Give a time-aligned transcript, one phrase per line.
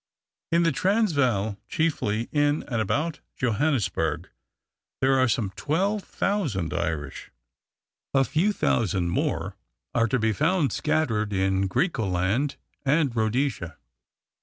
[0.51, 4.29] In the Transvaal, chiefly in and about Johannesburg,
[4.99, 7.29] there are some 12,000 Irish.
[8.15, 9.57] A few thousand more
[9.93, 13.77] are to be found scattered in Griqualand and Rhodesia.